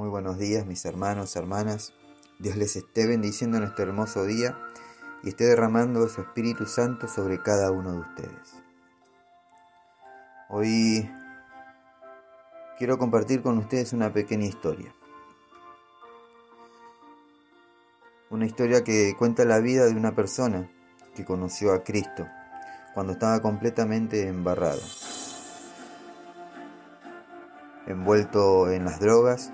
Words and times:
Muy 0.00 0.08
buenos 0.08 0.38
días 0.38 0.64
mis 0.64 0.86
hermanos, 0.86 1.36
hermanas. 1.36 1.92
Dios 2.38 2.56
les 2.56 2.74
esté 2.74 3.06
bendiciendo 3.06 3.58
en 3.58 3.64
este 3.64 3.82
hermoso 3.82 4.24
día 4.24 4.58
y 5.22 5.28
esté 5.28 5.44
derramando 5.44 6.08
su 6.08 6.22
Espíritu 6.22 6.64
Santo 6.64 7.06
sobre 7.06 7.42
cada 7.42 7.70
uno 7.70 7.92
de 7.92 7.98
ustedes. 7.98 8.62
Hoy 10.48 11.10
quiero 12.78 12.96
compartir 12.96 13.42
con 13.42 13.58
ustedes 13.58 13.92
una 13.92 14.10
pequeña 14.10 14.46
historia. 14.46 14.94
Una 18.30 18.46
historia 18.46 18.82
que 18.82 19.14
cuenta 19.18 19.44
la 19.44 19.58
vida 19.58 19.84
de 19.84 19.92
una 19.92 20.14
persona 20.14 20.70
que 21.14 21.26
conoció 21.26 21.74
a 21.74 21.84
Cristo 21.84 22.26
cuando 22.94 23.12
estaba 23.12 23.42
completamente 23.42 24.28
embarrado, 24.28 24.80
envuelto 27.86 28.70
en 28.70 28.86
las 28.86 28.98
drogas, 28.98 29.52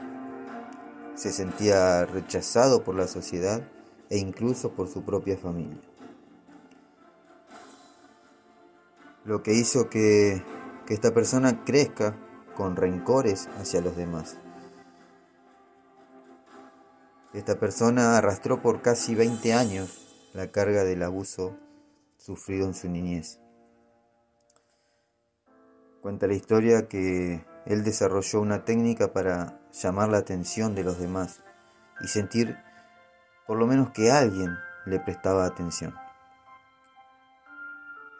se 1.16 1.32
sentía 1.32 2.04
rechazado 2.04 2.84
por 2.84 2.94
la 2.94 3.08
sociedad 3.08 3.62
e 4.10 4.18
incluso 4.18 4.72
por 4.72 4.88
su 4.88 5.02
propia 5.02 5.36
familia. 5.36 5.80
Lo 9.24 9.42
que 9.42 9.54
hizo 9.54 9.88
que, 9.88 10.44
que 10.86 10.94
esta 10.94 11.12
persona 11.12 11.64
crezca 11.64 12.16
con 12.54 12.76
rencores 12.76 13.48
hacia 13.58 13.80
los 13.80 13.96
demás. 13.96 14.36
Esta 17.32 17.58
persona 17.58 18.16
arrastró 18.16 18.62
por 18.62 18.82
casi 18.82 19.14
20 19.14 19.52
años 19.52 20.28
la 20.32 20.52
carga 20.52 20.84
del 20.84 21.02
abuso 21.02 21.56
sufrido 22.18 22.66
en 22.66 22.74
su 22.74 22.88
niñez. 22.88 23.40
Cuenta 26.02 26.26
la 26.26 26.34
historia 26.34 26.88
que 26.88 27.44
él 27.66 27.82
desarrolló 27.82 28.40
una 28.40 28.64
técnica 28.64 29.12
para 29.12 29.58
llamar 29.72 30.08
la 30.08 30.18
atención 30.18 30.74
de 30.74 30.84
los 30.84 30.98
demás 30.98 31.42
y 32.00 32.06
sentir 32.06 32.56
por 33.46 33.58
lo 33.58 33.66
menos 33.66 33.90
que 33.90 34.10
alguien 34.10 34.56
le 34.86 35.00
prestaba 35.00 35.44
atención. 35.44 35.94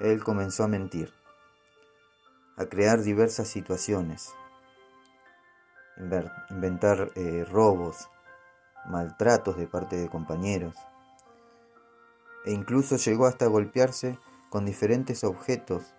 Él 0.00 0.22
comenzó 0.22 0.64
a 0.64 0.69
mentir, 0.69 1.12
a 2.56 2.67
crear 2.67 3.02
diversas 3.02 3.47
situaciones, 3.48 4.34
inventar 6.50 7.12
eh, 7.14 7.47
robos, 7.48 8.11
maltratos 8.86 9.56
de 9.56 9.67
parte 9.69 9.97
de 9.97 10.08
compañeros, 10.08 10.74
e 12.44 12.52
incluso 12.52 12.97
llegó 12.97 13.27
hasta 13.27 13.47
golpearse 13.47 14.19
con 14.50 14.67
diferentes 14.67 15.24
objetos 15.24 15.94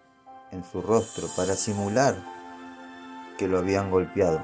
en 0.51 0.63
su 0.63 0.81
rostro 0.81 1.27
para 1.35 1.55
simular 1.55 2.36
que 3.37 3.47
lo 3.47 3.59
habían 3.59 3.91
golpeado. 3.91 4.43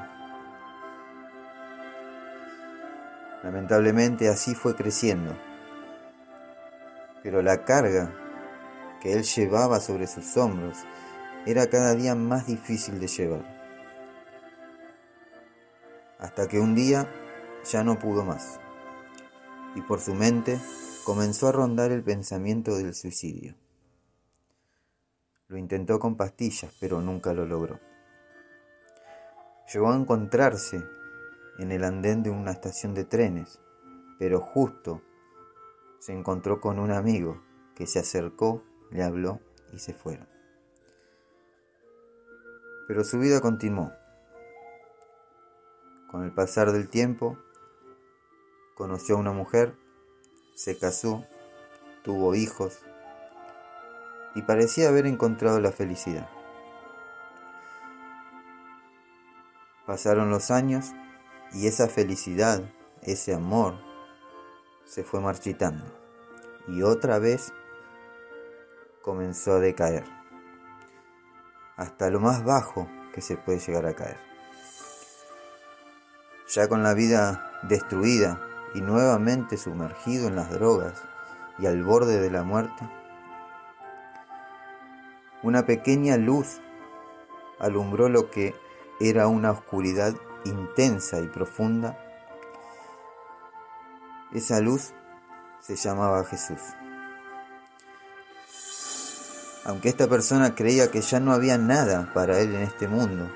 Lamentablemente 3.43 4.29
así 4.29 4.55
fue 4.55 4.75
creciendo, 4.75 5.35
pero 7.21 7.41
la 7.41 7.65
carga 7.65 8.13
que 9.01 9.13
él 9.13 9.23
llevaba 9.23 9.81
sobre 9.81 10.07
sus 10.07 10.37
hombros 10.37 10.77
era 11.45 11.69
cada 11.69 11.93
día 11.93 12.15
más 12.15 12.47
difícil 12.47 13.01
de 13.01 13.07
llevar, 13.07 13.43
hasta 16.19 16.47
que 16.47 16.59
un 16.59 16.73
día 16.73 17.09
ya 17.69 17.83
no 17.83 17.99
pudo 17.99 18.23
más, 18.23 18.61
y 19.75 19.81
por 19.81 19.99
su 19.99 20.13
mente 20.13 20.57
comenzó 21.03 21.49
a 21.49 21.51
rondar 21.51 21.91
el 21.91 22.01
pensamiento 22.01 22.77
del 22.77 22.95
suicidio. 22.95 23.55
Lo 25.49 25.57
intentó 25.57 25.99
con 25.99 26.15
pastillas, 26.15 26.73
pero 26.79 27.01
nunca 27.01 27.33
lo 27.33 27.45
logró. 27.45 27.92
Llegó 29.71 29.91
a 29.91 29.95
encontrarse 29.95 30.83
en 31.57 31.71
el 31.71 31.83
andén 31.83 32.23
de 32.23 32.29
una 32.29 32.51
estación 32.51 32.93
de 32.93 33.05
trenes, 33.05 33.59
pero 34.19 34.39
justo 34.39 35.01
se 35.99 36.13
encontró 36.13 36.59
con 36.59 36.79
un 36.79 36.91
amigo 36.91 37.41
que 37.75 37.87
se 37.87 37.99
acercó, 37.99 38.63
le 38.91 39.03
habló 39.03 39.39
y 39.71 39.79
se 39.79 39.93
fueron. 39.93 40.27
Pero 42.87 43.03
su 43.03 43.19
vida 43.19 43.39
continuó. 43.39 43.93
Con 46.11 46.23
el 46.23 46.33
pasar 46.33 46.71
del 46.71 46.89
tiempo, 46.89 47.37
conoció 48.75 49.15
a 49.15 49.19
una 49.19 49.31
mujer, 49.31 49.75
se 50.55 50.77
casó, 50.77 51.25
tuvo 52.03 52.35
hijos 52.35 52.83
y 54.35 54.41
parecía 54.41 54.89
haber 54.89 55.05
encontrado 55.05 55.59
la 55.59 55.71
felicidad. 55.71 56.29
Pasaron 59.85 60.29
los 60.29 60.49
años 60.49 60.93
y 61.51 61.67
esa 61.67 61.87
felicidad, 61.87 62.63
ese 63.01 63.33
amor, 63.33 63.75
se 64.85 65.03
fue 65.03 65.19
marchitando 65.19 65.85
y 66.67 66.83
otra 66.83 67.19
vez 67.19 67.53
comenzó 69.01 69.53
a 69.53 69.59
decaer, 69.59 70.05
hasta 71.75 72.09
lo 72.09 72.19
más 72.19 72.43
bajo 72.43 72.87
que 73.13 73.21
se 73.21 73.35
puede 73.35 73.59
llegar 73.59 73.85
a 73.85 73.93
caer. 73.93 74.17
Ya 76.47 76.67
con 76.67 76.83
la 76.83 76.93
vida 76.93 77.51
destruida 77.63 78.39
y 78.73 78.81
nuevamente 78.81 79.57
sumergido 79.57 80.27
en 80.27 80.35
las 80.35 80.51
drogas 80.51 81.01
y 81.59 81.65
al 81.65 81.83
borde 81.83 82.21
de 82.21 82.31
la 82.31 82.43
muerte, 82.43 82.89
una 85.41 85.65
pequeña 85.65 86.15
luz 86.15 86.61
alumbró 87.59 88.07
lo 88.07 88.31
que 88.31 88.55
era 88.99 89.27
una 89.27 89.51
oscuridad 89.51 90.15
intensa 90.45 91.19
y 91.19 91.27
profunda, 91.27 91.97
esa 94.33 94.59
luz 94.59 94.93
se 95.61 95.75
llamaba 95.75 96.25
Jesús. 96.25 96.59
Aunque 99.65 99.89
esta 99.89 100.07
persona 100.07 100.55
creía 100.55 100.91
que 100.91 101.01
ya 101.01 101.19
no 101.19 101.31
había 101.31 101.57
nada 101.57 102.11
para 102.13 102.39
él 102.39 102.55
en 102.55 102.63
este 102.63 102.87
mundo, 102.87 103.29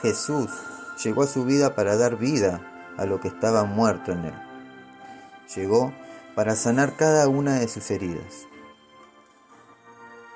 Jesús 0.00 0.50
llegó 1.02 1.22
a 1.22 1.26
su 1.26 1.44
vida 1.44 1.74
para 1.74 1.96
dar 1.96 2.16
vida 2.16 2.60
a 2.96 3.04
lo 3.04 3.20
que 3.20 3.28
estaba 3.28 3.64
muerto 3.64 4.12
en 4.12 4.26
él. 4.26 4.34
Llegó 5.56 5.92
para 6.34 6.54
sanar 6.54 6.96
cada 6.96 7.28
una 7.28 7.54
de 7.54 7.68
sus 7.68 7.90
heridas. 7.90 8.46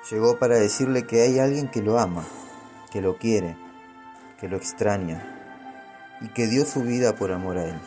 Llegó 0.09 0.39
para 0.39 0.55
decirle 0.55 1.05
que 1.05 1.21
hay 1.21 1.39
alguien 1.39 1.69
que 1.69 1.81
lo 1.81 1.99
ama, 1.99 2.25
que 2.91 3.01
lo 3.01 3.17
quiere, 3.17 3.55
que 4.39 4.47
lo 4.47 4.57
extraña 4.57 5.21
y 6.21 6.29
que 6.29 6.47
dio 6.47 6.65
su 6.65 6.83
vida 6.83 7.15
por 7.15 7.31
amor 7.31 7.57
a 7.57 7.65
Él. 7.65 7.79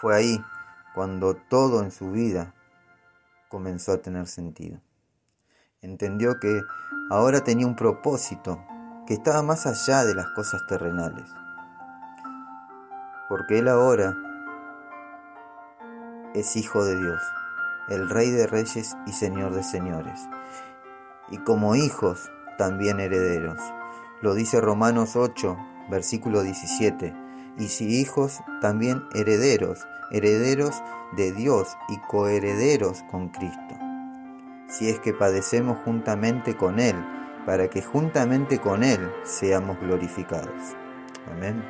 Fue 0.00 0.16
ahí 0.16 0.44
cuando 0.94 1.34
todo 1.34 1.82
en 1.82 1.90
su 1.90 2.10
vida 2.10 2.54
comenzó 3.48 3.92
a 3.92 3.98
tener 3.98 4.26
sentido. 4.26 4.80
Entendió 5.80 6.38
que 6.40 6.60
ahora 7.10 7.44
tenía 7.44 7.66
un 7.66 7.76
propósito 7.76 8.64
que 9.06 9.14
estaba 9.14 9.42
más 9.42 9.66
allá 9.66 10.04
de 10.04 10.14
las 10.14 10.28
cosas 10.30 10.62
terrenales. 10.68 11.28
Porque 13.28 13.58
Él 13.58 13.68
ahora 13.68 14.16
es 16.34 16.56
hijo 16.56 16.84
de 16.84 16.96
Dios, 16.96 17.22
el 17.88 18.08
Rey 18.08 18.30
de 18.30 18.46
Reyes 18.46 18.96
y 19.06 19.12
Señor 19.12 19.54
de 19.54 19.62
Señores. 19.62 20.20
Y 21.30 21.38
como 21.38 21.74
hijos 21.74 22.30
también 22.58 23.00
herederos. 23.00 23.60
Lo 24.20 24.34
dice 24.34 24.60
Romanos 24.60 25.16
8, 25.16 25.56
versículo 25.90 26.42
17. 26.42 27.14
Y 27.58 27.68
si 27.68 28.00
hijos, 28.00 28.40
también 28.60 29.02
herederos, 29.14 29.86
herederos 30.10 30.82
de 31.16 31.32
Dios 31.32 31.76
y 31.88 31.98
coherederos 31.98 33.02
con 33.10 33.28
Cristo. 33.28 33.78
Si 34.68 34.88
es 34.88 35.00
que 35.00 35.12
padecemos 35.12 35.78
juntamente 35.84 36.56
con 36.56 36.80
Él, 36.80 36.96
para 37.44 37.68
que 37.68 37.82
juntamente 37.82 38.58
con 38.58 38.84
Él 38.84 39.10
seamos 39.24 39.78
glorificados. 39.80 40.76
Amén. 41.30 41.62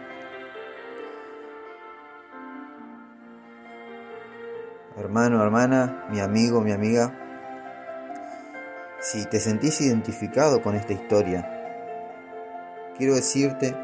Hermano, 4.96 5.42
hermana, 5.42 6.06
mi 6.10 6.20
amigo, 6.20 6.60
mi 6.60 6.70
amiga, 6.70 7.21
si 9.02 9.24
te 9.26 9.40
sentís 9.40 9.80
identificado 9.80 10.62
con 10.62 10.76
esta 10.76 10.92
historia, 10.92 11.48
quiero 12.96 13.16
decirte 13.16 13.76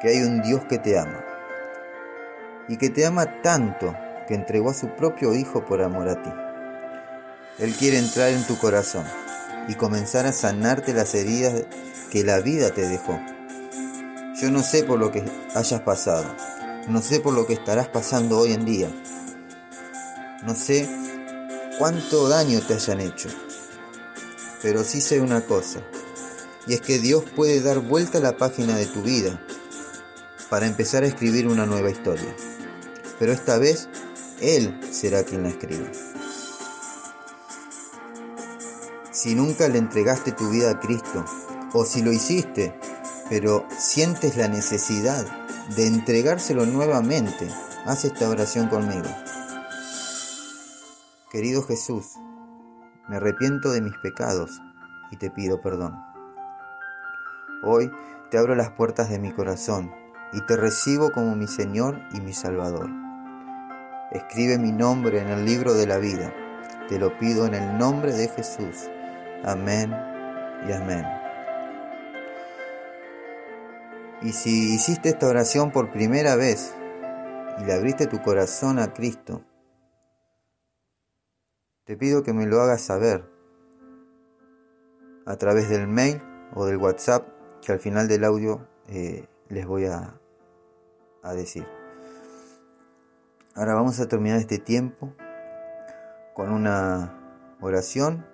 que 0.00 0.08
hay 0.08 0.22
un 0.22 0.42
Dios 0.42 0.64
que 0.64 0.78
te 0.78 0.98
ama 0.98 1.24
y 2.66 2.76
que 2.76 2.90
te 2.90 3.06
ama 3.06 3.40
tanto 3.40 3.96
que 4.26 4.34
entregó 4.34 4.70
a 4.70 4.74
su 4.74 4.88
propio 4.96 5.32
Hijo 5.32 5.64
por 5.64 5.80
amor 5.80 6.08
a 6.08 6.20
ti. 6.20 6.30
Él 7.60 7.72
quiere 7.74 7.98
entrar 7.98 8.30
en 8.30 8.44
tu 8.44 8.58
corazón 8.58 9.04
y 9.68 9.74
comenzar 9.74 10.26
a 10.26 10.32
sanarte 10.32 10.92
las 10.92 11.14
heridas 11.14 11.64
que 12.10 12.24
la 12.24 12.40
vida 12.40 12.70
te 12.70 12.88
dejó. 12.88 13.20
Yo 14.40 14.50
no 14.50 14.62
sé 14.64 14.82
por 14.82 14.98
lo 14.98 15.12
que 15.12 15.22
hayas 15.54 15.80
pasado, 15.82 16.24
no 16.88 17.00
sé 17.00 17.20
por 17.20 17.32
lo 17.32 17.46
que 17.46 17.52
estarás 17.52 17.86
pasando 17.88 18.38
hoy 18.38 18.54
en 18.54 18.64
día, 18.64 18.90
no 20.42 20.56
sé 20.56 20.88
cuánto 21.78 22.28
daño 22.28 22.60
te 22.66 22.74
hayan 22.74 23.00
hecho, 23.00 23.28
pero 24.62 24.84
sí 24.84 25.00
sé 25.00 25.20
una 25.20 25.44
cosa, 25.44 25.80
y 26.66 26.74
es 26.74 26.80
que 26.80 26.98
Dios 26.98 27.24
puede 27.36 27.60
dar 27.60 27.80
vuelta 27.80 28.18
a 28.18 28.22
la 28.22 28.36
página 28.36 28.76
de 28.76 28.86
tu 28.86 29.02
vida 29.02 29.44
para 30.48 30.66
empezar 30.66 31.02
a 31.02 31.06
escribir 31.06 31.48
una 31.48 31.66
nueva 31.66 31.90
historia. 31.90 32.36
Pero 33.18 33.32
esta 33.32 33.58
vez 33.58 33.88
Él 34.40 34.78
será 34.92 35.24
quien 35.24 35.42
la 35.42 35.48
escriba. 35.48 35.88
Si 39.10 39.34
nunca 39.34 39.68
le 39.68 39.78
entregaste 39.78 40.32
tu 40.32 40.50
vida 40.50 40.70
a 40.70 40.80
Cristo, 40.80 41.24
o 41.72 41.84
si 41.84 42.02
lo 42.02 42.12
hiciste, 42.12 42.78
pero 43.28 43.66
sientes 43.78 44.36
la 44.36 44.48
necesidad 44.48 45.24
de 45.76 45.86
entregárselo 45.86 46.66
nuevamente, 46.66 47.48
haz 47.86 48.04
esta 48.04 48.28
oración 48.28 48.68
conmigo. 48.68 49.08
Querido 51.30 51.62
Jesús, 51.62 52.06
me 53.12 53.18
arrepiento 53.18 53.70
de 53.72 53.82
mis 53.82 53.94
pecados 53.98 54.62
y 55.10 55.18
te 55.18 55.30
pido 55.30 55.60
perdón. 55.60 56.02
Hoy 57.62 57.92
te 58.30 58.38
abro 58.38 58.54
las 58.54 58.70
puertas 58.70 59.10
de 59.10 59.18
mi 59.18 59.32
corazón 59.32 59.92
y 60.32 60.40
te 60.46 60.56
recibo 60.56 61.12
como 61.12 61.36
mi 61.36 61.46
Señor 61.46 62.00
y 62.14 62.22
mi 62.22 62.32
Salvador. 62.32 62.88
Escribe 64.12 64.56
mi 64.56 64.72
nombre 64.72 65.20
en 65.20 65.28
el 65.28 65.44
libro 65.44 65.74
de 65.74 65.86
la 65.86 65.98
vida. 65.98 66.32
Te 66.88 66.98
lo 66.98 67.18
pido 67.18 67.44
en 67.44 67.52
el 67.52 67.76
nombre 67.76 68.14
de 68.14 68.28
Jesús. 68.28 68.88
Amén 69.44 69.94
y 70.66 70.72
amén. 70.72 71.04
Y 74.22 74.32
si 74.32 74.74
hiciste 74.74 75.10
esta 75.10 75.28
oración 75.28 75.70
por 75.70 75.92
primera 75.92 76.34
vez 76.34 76.72
y 77.60 77.64
le 77.64 77.74
abriste 77.74 78.06
tu 78.06 78.22
corazón 78.22 78.78
a 78.78 78.94
Cristo, 78.94 79.44
te 81.84 81.96
pido 81.96 82.22
que 82.22 82.32
me 82.32 82.46
lo 82.46 82.60
hagas 82.60 82.82
saber 82.82 83.28
a 85.26 85.36
través 85.36 85.68
del 85.68 85.88
mail 85.88 86.22
o 86.54 86.64
del 86.64 86.76
WhatsApp 86.76 87.26
que 87.60 87.72
al 87.72 87.80
final 87.80 88.08
del 88.08 88.24
audio 88.24 88.68
eh, 88.88 89.26
les 89.48 89.66
voy 89.66 89.86
a, 89.86 90.20
a 91.22 91.34
decir. 91.34 91.66
Ahora 93.54 93.74
vamos 93.74 93.98
a 94.00 94.08
terminar 94.08 94.38
este 94.38 94.58
tiempo 94.58 95.12
con 96.34 96.52
una 96.52 97.18
oración. 97.60 98.26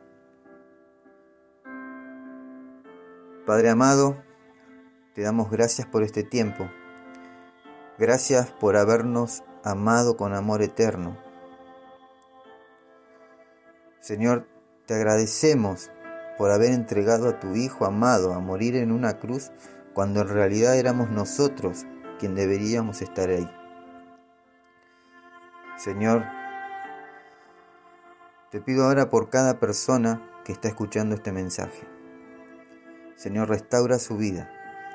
Padre 3.46 3.70
amado, 3.70 4.22
te 5.14 5.22
damos 5.22 5.50
gracias 5.50 5.86
por 5.86 6.02
este 6.02 6.22
tiempo. 6.22 6.68
Gracias 7.98 8.50
por 8.52 8.76
habernos 8.76 9.42
amado 9.64 10.16
con 10.16 10.34
amor 10.34 10.62
eterno. 10.62 11.27
Señor, 14.08 14.48
te 14.86 14.94
agradecemos 14.94 15.90
por 16.38 16.50
haber 16.50 16.72
entregado 16.72 17.28
a 17.28 17.40
tu 17.40 17.56
Hijo 17.56 17.84
amado 17.84 18.32
a 18.32 18.40
morir 18.40 18.74
en 18.74 18.90
una 18.90 19.18
cruz 19.18 19.52
cuando 19.92 20.22
en 20.22 20.28
realidad 20.28 20.78
éramos 20.78 21.10
nosotros 21.10 21.84
quien 22.18 22.34
deberíamos 22.34 23.02
estar 23.02 23.28
ahí. 23.28 23.46
Señor, 25.76 26.24
te 28.50 28.62
pido 28.62 28.86
ahora 28.86 29.10
por 29.10 29.28
cada 29.28 29.60
persona 29.60 30.26
que 30.42 30.52
está 30.52 30.68
escuchando 30.68 31.14
este 31.14 31.30
mensaje. 31.30 31.86
Señor, 33.14 33.50
restaura 33.50 33.98
su 33.98 34.16
vida, 34.16 34.50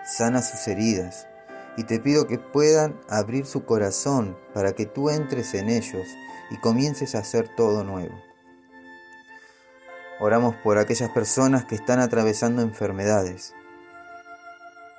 sana 0.05 0.41
sus 0.41 0.67
heridas 0.67 1.27
y 1.77 1.83
te 1.83 1.99
pido 1.99 2.25
que 2.25 2.39
puedan 2.39 2.99
abrir 3.09 3.45
su 3.45 3.63
corazón 3.63 4.35
para 4.55 4.73
que 4.73 4.87
tú 4.87 5.11
entres 5.11 5.53
en 5.53 5.69
ellos 5.69 6.07
y 6.49 6.57
comiences 6.61 7.13
a 7.13 7.19
hacer 7.19 7.47
todo 7.55 7.83
nuevo. 7.83 8.32
Oramos 10.25 10.55
por 10.55 10.77
aquellas 10.77 11.09
personas 11.09 11.65
que 11.65 11.75
están 11.75 11.99
atravesando 11.99 12.61
enfermedades, 12.61 13.53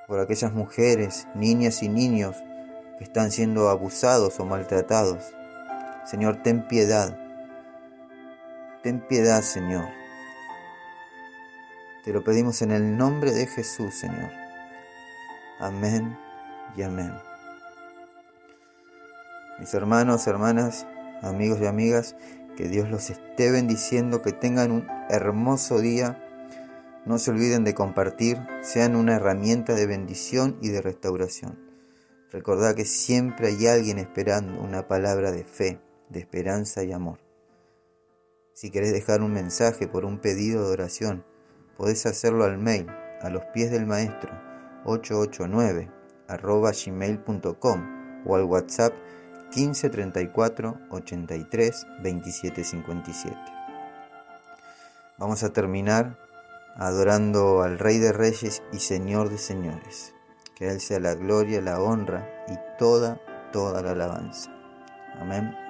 por 0.07 0.21
aquellas 0.21 0.53
mujeres, 0.53 1.27
niñas 1.35 1.83
y 1.83 1.89
niños 1.89 2.37
que 2.99 3.05
están 3.05 3.31
siendo 3.31 3.71
abusados 3.71 4.39
o 4.39 4.45
maltratados. 4.45 5.25
Señor, 6.05 6.43
ten 6.43 6.69
piedad. 6.69 7.19
Ten 8.83 9.01
piedad, 9.01 9.41
Señor. 9.41 9.89
Te 12.05 12.13
lo 12.13 12.23
pedimos 12.23 12.61
en 12.61 12.73
el 12.73 12.95
nombre 12.95 13.33
de 13.33 13.47
Jesús, 13.47 13.95
Señor. 13.95 14.31
Amén 15.59 16.19
y 16.77 16.83
amén. 16.83 17.15
Mis 19.59 19.73
hermanos, 19.73 20.27
hermanas, 20.27 20.87
amigos 21.23 21.61
y 21.63 21.67
amigas, 21.67 22.15
que 22.57 22.69
Dios 22.69 22.89
los 22.91 23.11
esté 23.11 23.51
bendiciendo, 23.51 24.23
que 24.23 24.33
tengan 24.33 24.71
un 24.71 24.87
hermoso 25.09 25.81
día. 25.81 26.21
No 27.05 27.19
se 27.19 27.31
olviden 27.31 27.65
de 27.65 27.75
compartir, 27.75 28.39
sean 28.63 28.97
una 28.97 29.17
herramienta 29.17 29.75
de 29.75 29.87
bendición 29.87 30.57
y 30.61 30.69
de 30.69 30.81
restauración. 30.81 31.59
Recordad 32.31 32.75
que 32.75 32.85
siempre 32.85 33.49
hay 33.49 33.67
alguien 33.67 33.99
esperando 33.99 34.61
una 34.61 34.89
palabra 34.89 35.31
de 35.31 35.45
fe, 35.45 35.81
de 36.09 36.21
esperanza 36.21 36.83
y 36.83 36.93
amor. 36.93 37.19
Si 38.55 38.71
querés 38.71 38.93
dejar 38.93 39.23
un 39.23 39.33
mensaje 39.33 39.87
por 39.89 40.05
un 40.05 40.19
pedido 40.19 40.67
de 40.67 40.73
oración, 40.73 41.25
podés 41.77 42.07
hacerlo 42.07 42.45
al 42.45 42.59
mail 42.59 42.87
a 43.21 43.29
los 43.31 43.45
pies 43.53 43.71
del 43.71 43.87
maestro 43.87 44.33
889 44.85 45.91
arroba 46.29 46.73
gmail.com 46.73 48.25
o 48.27 48.37
al 48.37 48.45
WhatsApp 48.45 48.95
15 49.55 49.89
34 49.89 50.81
83 50.91 51.87
27 52.03 52.65
57. 52.65 53.37
Vamos 55.17 55.45
a 55.45 55.53
terminar 55.53 56.19
adorando 56.75 57.63
al 57.63 57.79
Rey 57.79 57.99
de 57.99 58.13
Reyes 58.13 58.65
y 58.73 58.81
Señor 58.81 59.31
de 59.31 59.39
Señores. 59.39 60.13
Que 60.57 60.71
Él 60.71 60.81
sea 60.81 60.99
la 60.99 61.15
gloria, 61.15 61.61
la 61.61 61.81
honra 61.81 62.29
y 62.49 62.59
toda, 62.81 63.21
toda 63.53 63.81
la 63.81 63.93
alabanza. 63.93 64.51
Amén. 65.21 65.64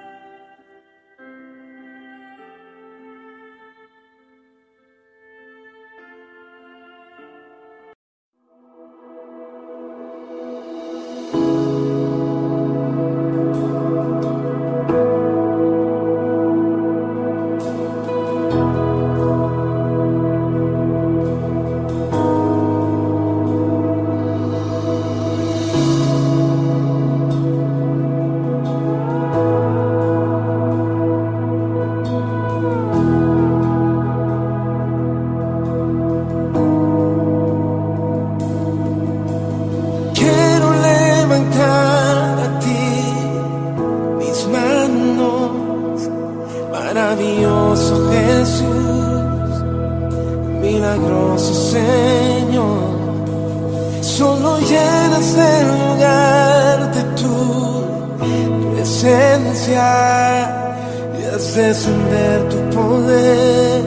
descender 61.67 62.47
tu 62.49 62.57
poder 62.77 63.83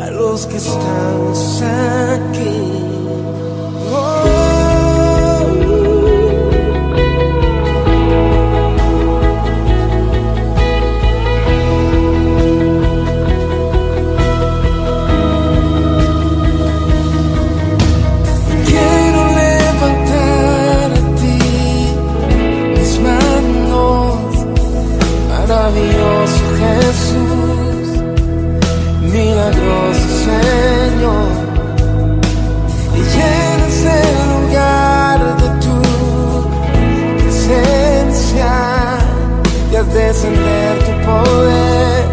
a 0.00 0.10
los 0.10 0.46
que 0.46 0.56
estamos 0.56 1.62
aquí. 1.62 2.95
maravilloso 25.66 26.44
Jesús, 26.60 27.88
milagroso 29.02 30.06
Señor, 30.26 31.30
y 32.94 33.00
llenas 33.14 33.78
el 34.00 34.16
lugar 34.32 35.18
de 35.42 35.48
tu 35.64 35.76
presencia 37.18 38.50
y 39.72 39.76
haz 39.76 39.88
descender 39.92 40.74
tu 40.84 40.92
poder 41.04 42.04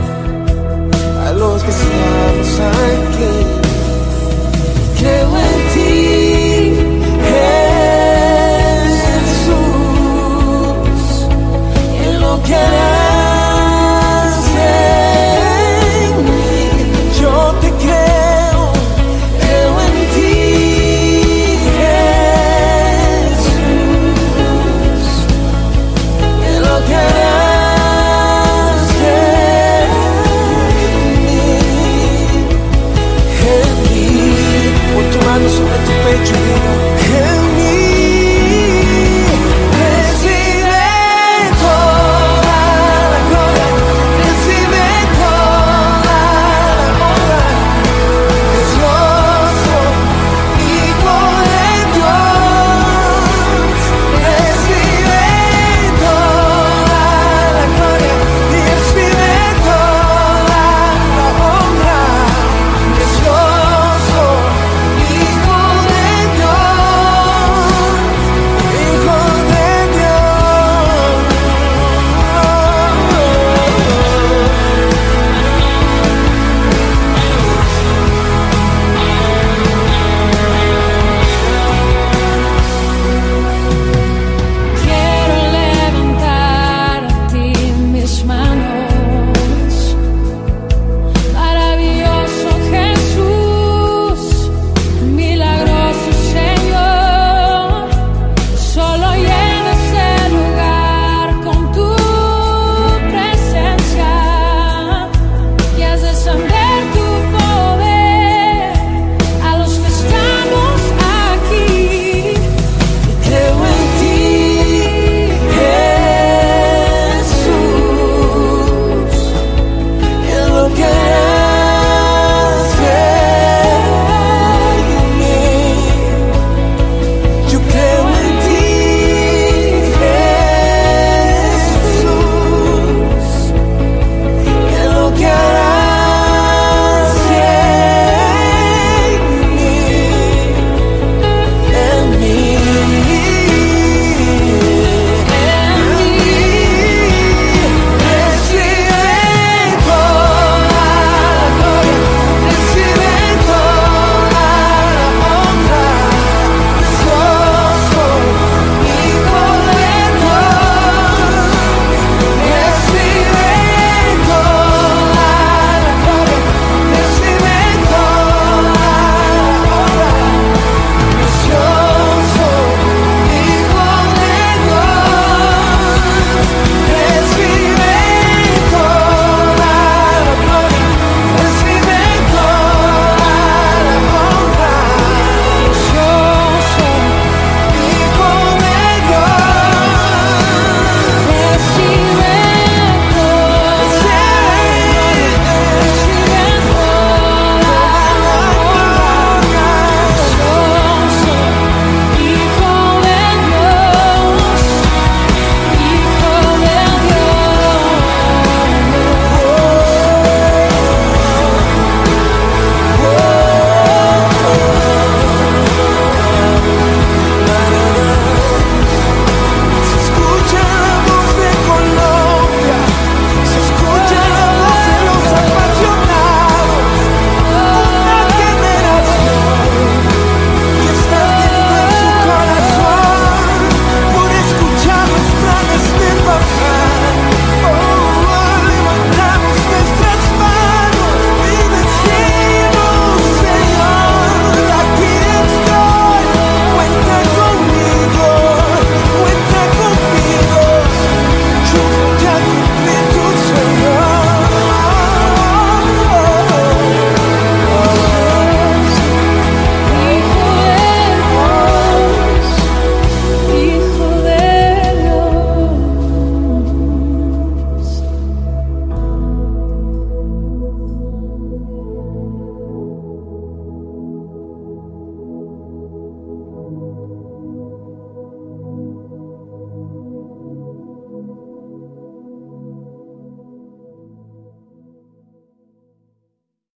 a 1.27 1.31
los 1.33 1.63
que 1.63 1.69
estamos 1.69 2.59
aquí. 2.59 3.02